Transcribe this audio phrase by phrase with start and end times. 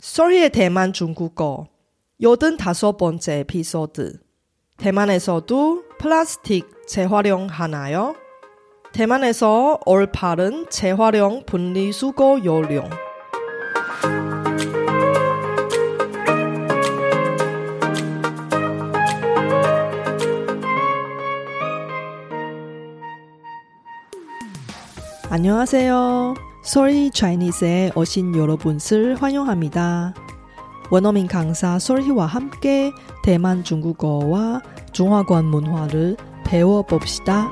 [0.00, 1.66] Sorry의 대만 중국어
[2.22, 4.20] 요든 다섯 번째 에피소드.
[4.76, 8.14] 대만에서도 플라스틱 재활용하나요?
[8.92, 12.88] 대만에서 올바른 재활용 분리수거 요령.
[25.28, 26.47] 안녕하세요.
[26.64, 30.14] Sorry Chinese에 오신 여러분을 환영합니다.
[30.90, 37.50] 원어민 강사 솔희와 함께 대만 중국어와 중화권 문화를 배워봅시다.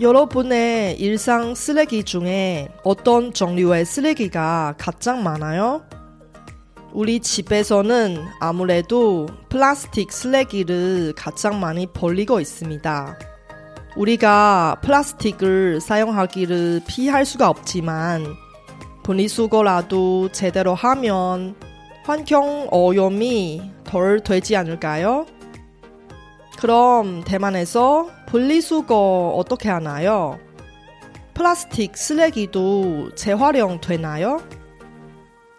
[0.00, 5.82] 여러분의 일상 쓰레기 중에 어떤 종류의 쓰레기가 가장 많아요?
[6.94, 13.18] 우리 집에서는 아무래도 플라스틱 쓰레기를 가장 많이 버리고 있습니다.
[13.96, 18.24] 우리가 플라스틱을 사용하기를 피할 수가 없지만
[19.02, 21.56] 분리수거라도 제대로 하면
[22.04, 25.26] 환경 오염이 덜 되지 않을까요?
[26.60, 30.38] 그럼 대만에서 분리수거 어떻게 하나요?
[31.34, 34.40] 플라스틱 쓰레기도 재활용 되나요?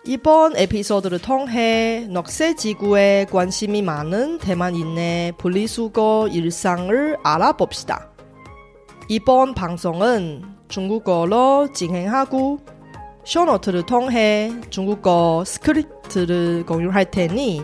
[0.07, 8.11] 이번 에피소드를 통해 녹색 지구에 관심이 많은 대만인의 분리수거 일상을 알아봅시다.
[9.09, 12.59] 이번 방송은 중국어로 진행하고
[13.23, 17.63] 쇼노트를 통해 중국어 스크립트를 공유할 테니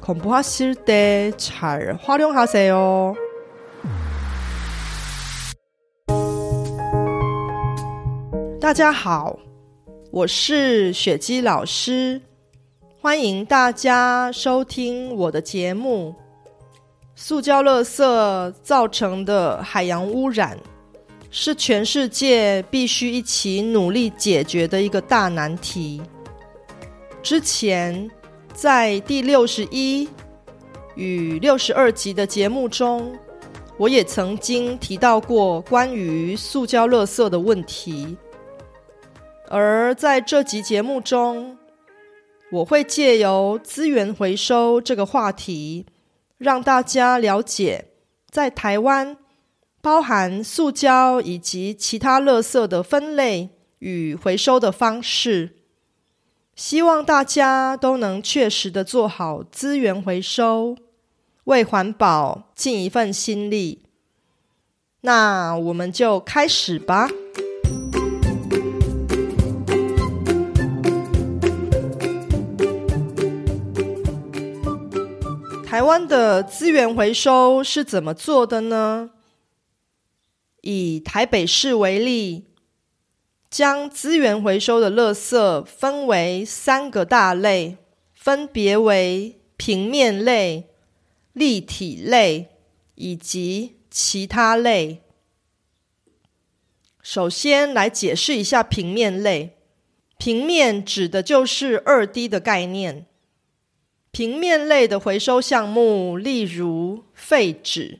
[0.00, 3.14] 공부하실 때 잘 활용하세요.
[8.60, 9.36] 다자好
[10.14, 12.22] 我是雪姬老师，
[13.00, 16.14] 欢迎大家收听我的节目。
[17.16, 20.56] 塑胶垃圾造成的海洋污染，
[21.32, 26.00] 是全世界必须一起努力解决的一个大难题。
[27.20, 28.08] 之前
[28.52, 30.08] 在第六十一
[30.94, 33.12] 与六十二集的节目中，
[33.78, 38.16] 我也曾经提到过关于塑胶垃圾的问题。
[39.56, 41.56] 而在这集节目中，
[42.50, 45.86] 我会借由资源回收这个话题。
[46.38, 47.92] 让大家了解，
[48.28, 49.16] 在台湾
[49.80, 55.54] 包含塑胶以及其他垃圾的分类与回收的方式。
[56.56, 60.76] 希望大家都能确实的做好资源回收，
[61.44, 63.84] 为环保尽一份心力。
[65.02, 67.08] 那我们就开始吧。
[75.74, 79.10] 台湾的资源回收是怎么做的呢？
[80.60, 82.44] 以台北市为例，
[83.50, 87.78] 将资源回收的垃圾分为三个大类，
[88.12, 90.68] 分别为平面类、
[91.32, 92.50] 立体类
[92.94, 95.02] 以及其他类。
[97.02, 99.58] 首先来解释一下平面类，
[100.18, 103.06] 平面指的就是二 D 的概念。
[104.14, 107.98] 平面类的回收项目，例如废纸、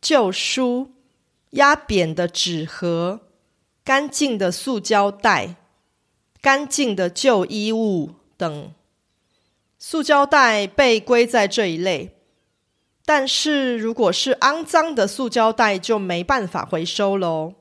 [0.00, 0.90] 旧书、
[1.50, 3.20] 压扁的纸盒、
[3.84, 5.54] 干净的塑胶袋、
[6.40, 8.72] 干净的旧衣物等。
[9.78, 12.16] 塑胶袋被归在这一类，
[13.04, 17.54] 但是如果是肮脏的塑胶袋，就没办法回收喽。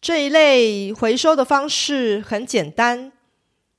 [0.00, 3.12] 这一类回收的方式很简单，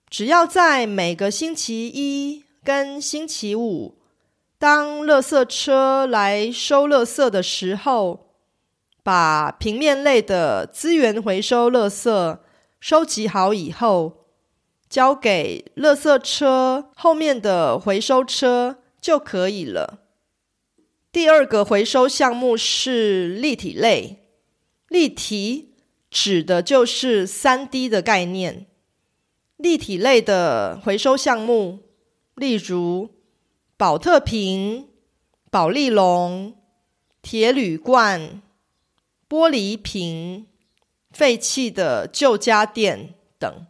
[0.10, 2.47] 只要在每个星期一。
[2.68, 3.98] 跟星期五，
[4.60, 8.34] 当垃圾车来收垃圾的时候，
[9.04, 12.40] 把平面类的资源回收垃圾
[12.82, 14.26] 收集好以后，
[14.90, 20.02] 交给垃圾车后面的回收车就可以了。
[21.14, 24.26] 第二个回收项目是立体类，
[24.90, 25.74] 立体
[26.12, 28.68] 指的就是三 D 的概念。
[29.56, 31.87] 立体类的回收项目。
[32.38, 33.10] 例如，
[33.78, 34.90] 保特瓶、
[35.50, 36.56] 保利龙、
[37.24, 38.44] 铁铝罐、
[39.28, 40.46] 玻璃瓶、
[41.10, 43.66] 废弃的旧家电等。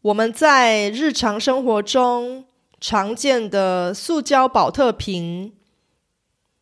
[0.00, 2.46] 我们在日常生活中
[2.80, 5.52] 常见的塑胶保特瓶，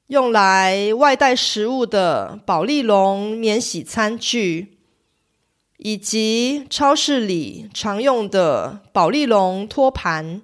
[0.08, 4.78] 用来外带食物的保利龙免洗餐具，
[5.76, 10.42] 以及超市里常用的保利龙托盘。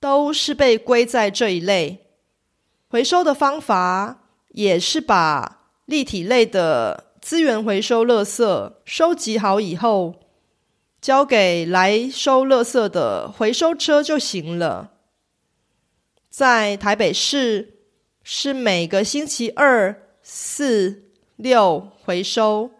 [0.00, 2.06] 都是被归在这一类，
[2.88, 10.14] 回收的方法也是把立体类的资源回收垃圾收集好以后，
[11.00, 14.92] 交给来收垃圾的回收车就行了。
[16.28, 17.80] 在台北市
[18.22, 22.70] 是每个星期二、四、六回收。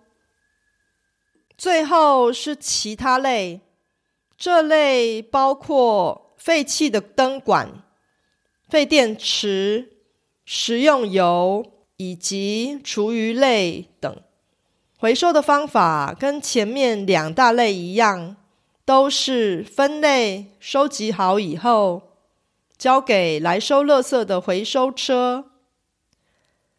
[1.57, 3.63] 最后是其他类，
[4.37, 7.83] 这类包括废弃的灯管、
[8.67, 9.93] 废电池、
[10.47, 14.23] 食用油以及厨余类等。
[14.97, 18.37] 回收的方法跟前面两大类一样，
[18.87, 22.15] 都是分类收集好以后，
[22.79, 25.51] 交给来收垃圾的回收车。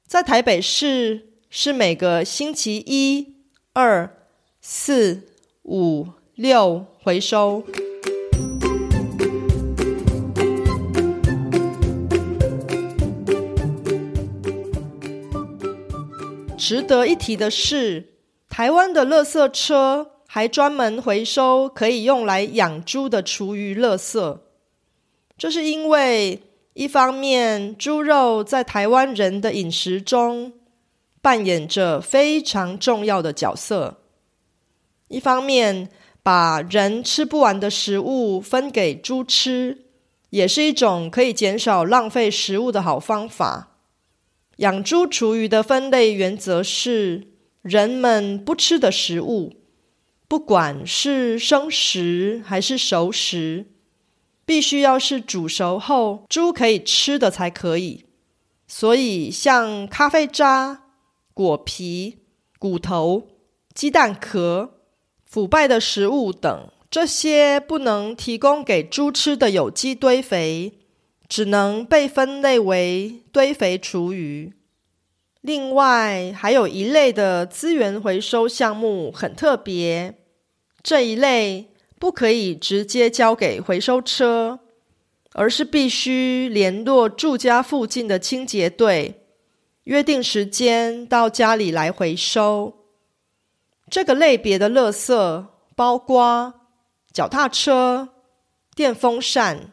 [0.07, 3.35] 在台北市是每个星期一、
[3.73, 4.15] 二。
[4.61, 5.23] 四
[5.63, 6.05] 五
[6.35, 7.63] 六回收。
[16.69, 18.13] 值得一提的是，
[18.47, 24.37] 台湾的垃圾车还专门回收可以用来养猪的厨余垃圾。
[25.35, 26.43] 这是因为，
[26.75, 30.53] 一方面，猪肉在台湾人的饮食中
[31.23, 33.97] 扮演着非常重要的角色。
[35.07, 35.89] 一方面，
[36.21, 39.85] 把人吃不完的食物分给猪吃，
[40.29, 43.68] 也是一种可以减少浪费食物的好方法。
[44.59, 47.27] 养猪厨余的分类原则是：
[47.61, 49.53] 人们不吃的食物，
[50.27, 53.67] 不管是生食还是熟食，
[54.45, 58.05] 必须要是煮熟后猪可以吃的才可以。
[58.67, 60.83] 所以，像咖啡渣、
[61.33, 62.19] 果皮、
[62.57, 63.27] 骨头、
[63.73, 64.75] 鸡蛋壳。
[65.25, 70.78] 腐败的食物等，这些不能提供给猪吃的有机堆肥，
[71.29, 74.51] 只能被分类为堆肥厨余。
[75.41, 80.15] 另外，还有一类的资源回收项目很特别，
[80.83, 84.59] 这一类不可以直接交给回收车，
[85.33, 89.21] 而是必须联络住家附近的清洁队，
[89.83, 92.85] 约定时间到家里来回收。
[93.89, 95.45] 这个类别的垃圾
[95.75, 96.53] 包括
[97.13, 98.09] 脚踏车、
[98.75, 99.71] 电风扇、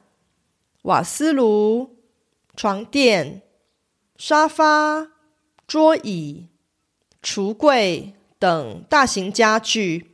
[0.86, 1.96] 瓦斯炉、
[2.54, 3.42] 床垫、
[4.16, 5.08] 沙发、
[5.66, 6.46] 桌椅、
[7.20, 10.12] 橱柜等大型家具，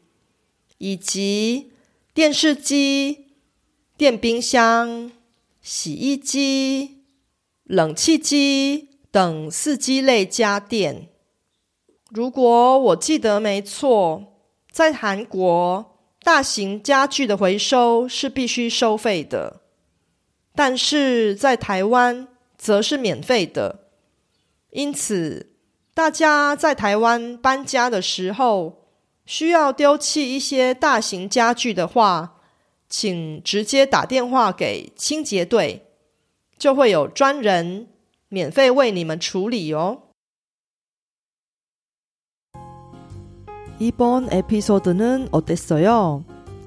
[0.78, 1.72] 以及
[2.14, 3.26] 电视机、
[3.98, 5.12] 电冰箱、
[5.60, 7.02] 洗衣机、
[7.64, 11.10] 冷气机等四机类家电。
[12.08, 14.38] 如果我记得没错，
[14.70, 19.61] 在韩国，大型家具的回收是必须收费的，
[20.55, 22.27] 但是在台湾
[22.57, 23.87] 则是免费的。
[24.71, 25.53] 因此，
[25.93, 28.87] 大家在台湾搬家的时候，
[29.25, 32.41] 需要丢弃一些大型家具的话，
[32.89, 35.85] 请直接打电话给清洁队，
[36.57, 37.87] 就会有专人
[38.29, 40.03] 免费为你们处理哦。
[43.79, 46.23] 이번 에피소드는 어땠어요?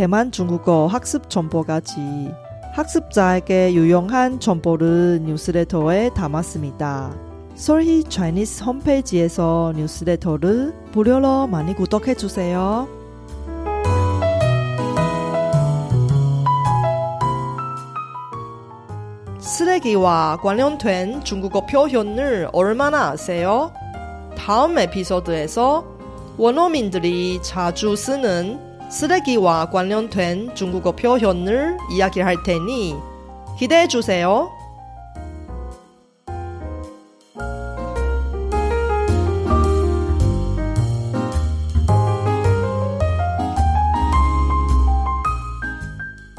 [0.00, 2.32] 대만 중국어 학습 정보까지
[2.72, 7.14] 학습자에게 유용한 정보를 뉴스레터에 담았습니다.
[7.54, 12.88] 솔희 차이니스 홈페이지에서 뉴스레터를 무료로 많이 구독해 주세요.
[19.38, 23.70] 쓰레기와 관련된 중국어 표현을 얼마나 아세요?
[24.34, 25.84] 다음 에피소드에서
[26.38, 32.94] 원어민들이 자주 쓰는 쓰레기와 관련된 중국어 표현을 이야기할 테니
[33.56, 34.50] 기대해 주세요.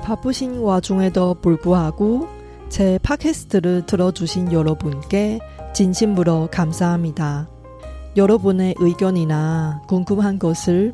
[0.03, 2.27] 바쁘신 와중에도 불구하고
[2.67, 5.39] 제 팟캐스트를 들어주신 여러분께
[5.73, 7.47] 진심으로 감사합니다.
[8.17, 10.93] 여러분의 의견이나 궁금한 것을